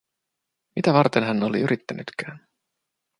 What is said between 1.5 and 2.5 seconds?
yrittänytkään.